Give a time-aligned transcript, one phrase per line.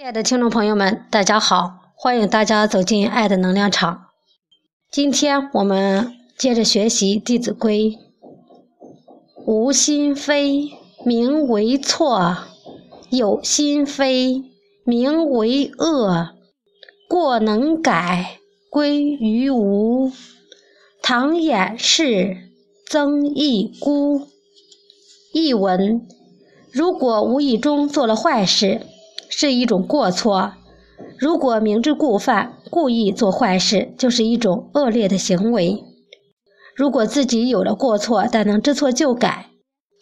[0.00, 1.92] 亲爱的听众朋友们，大家好！
[1.94, 4.06] 欢迎大家走进爱的能量场。
[4.90, 7.90] 今天我们接着学习《弟子规》：
[9.44, 10.70] 无心非，
[11.04, 12.46] 名为错；
[13.10, 14.42] 有心非，
[14.84, 16.30] 名为恶。
[17.06, 18.38] 过能改，
[18.70, 20.10] 归于无。
[21.02, 22.38] 唐掩饰，
[22.88, 24.26] 曾益孤。
[25.34, 26.08] 译文：
[26.72, 28.80] 如果无意中做了坏事，
[29.30, 30.52] 是一种过错；
[31.18, 35.82] 如果明知故犯，故意做坏事，就是一种恶劣的行为。
[36.76, 39.46] 如果自己有了过错，但能知错就改，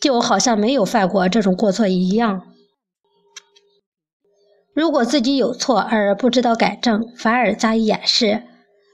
[0.00, 2.40] 就好像没有犯过这种过错一样；
[4.72, 8.42] 如果自己有错而不知道改正，反而加以掩饰，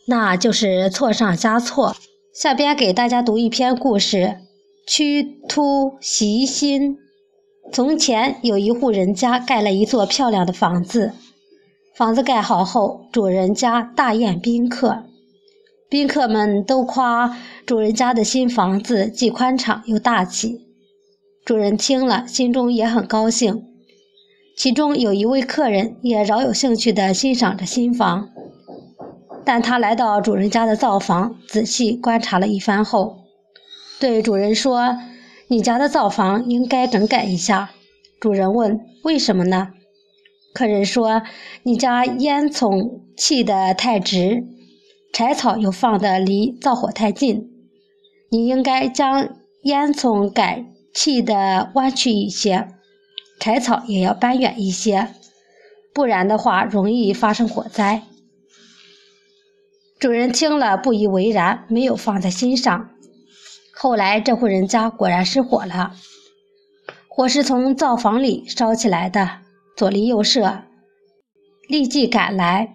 [0.08, 1.94] 那就是错上加错。
[2.34, 4.38] 下边给大家读一篇故事：
[4.88, 6.98] 屈突袭心。
[7.74, 11.12] 从前有一户人家盖了一座漂亮的房子，
[11.96, 15.02] 房子盖好后，主人家大宴宾客，
[15.90, 20.60] 宾客们都夸主人家的新房子既宽敞又大气。
[21.44, 23.64] 主人听了，心中也很高兴。
[24.56, 28.28] 其中有一位客人也饶有兴趣地欣赏着新房，
[29.44, 33.24] 但他来到主人家的灶房，仔细观察了一番后，
[33.98, 34.96] 对主人说。
[35.48, 37.70] 你家的灶房应该整改一下。
[38.20, 39.72] 主人问：“为什么呢？”
[40.54, 41.22] 客人说
[41.64, 44.44] ：“你家烟囱砌得太直，
[45.12, 47.50] 柴草又放得离灶火太近。
[48.30, 52.68] 你应该将烟囱改砌得弯曲一些，
[53.38, 55.08] 柴草也要搬远一些，
[55.92, 58.02] 不然的话容易发生火灾。”
[60.00, 62.90] 主人听了不以为然，没有放在心上。
[63.76, 65.94] 后来，这户人家果然失火了，
[67.08, 69.38] 火是从灶房里烧起来的，
[69.76, 70.62] 左邻右舍
[71.68, 72.74] 立即赶来，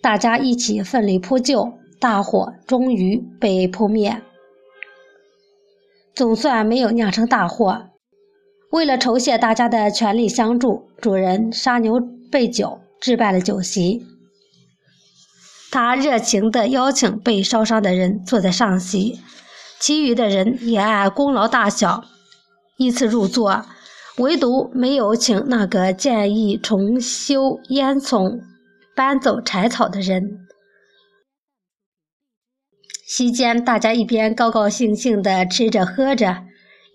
[0.00, 4.22] 大家一起奋力扑救，大火终于被扑灭，
[6.14, 7.88] 总算没有酿成大祸。
[8.70, 14.06] 为了酬谢大家的全力相助，主人杀牛备酒，置办了酒席。
[15.70, 19.20] 他热情地邀请被烧伤的人坐在上席。
[19.78, 22.04] 其余的人也按功劳大小
[22.78, 23.64] 依次入座，
[24.18, 28.40] 唯独没有请那个建议重修烟囱、
[28.94, 30.40] 搬走柴草的人。
[33.06, 36.44] 席间，大家一边高高兴兴地吃着喝着，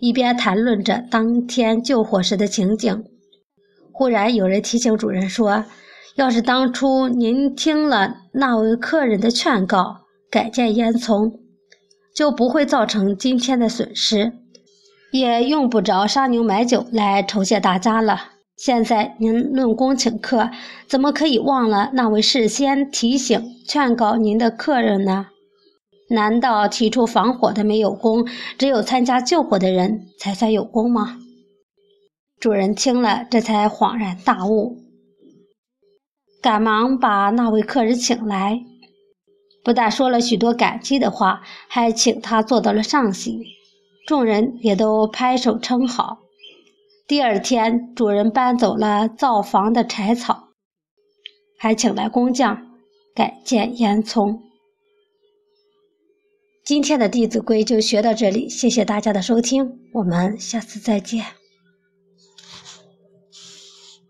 [0.01, 3.03] 一边谈论着当天救火时的情景。
[3.93, 5.63] 忽然，有人提醒主人说
[6.17, 11.39] ：“要是当初您听了那位客人的劝告，改建烟囱。”
[12.15, 14.33] 就不会造成今天的损失，
[15.11, 18.31] 也用不着杀牛买酒来酬谢大家了。
[18.57, 20.51] 现在您论功请客，
[20.87, 25.27] 怎么可以忘了那位事先提醒、劝告您的客人呢？
[26.09, 31.17] 难道提出防火的没有功，只有参加救火的人才算有功吗？
[32.39, 34.77] 主人听了，这才恍然大悟，
[36.41, 38.61] 赶忙把那位客人请来。
[39.63, 43.39] 不但说了许多感激的话，还请他坐到了上席，
[44.07, 46.19] 众人也都拍手称好。
[47.07, 50.49] 第二天，主人搬走了灶房的柴草，
[51.59, 52.71] 还请来工匠
[53.13, 54.39] 改建烟囱。
[56.63, 61.40] 今天的《弟子规》就学到这里，谢谢大家的收听，我们下次再见。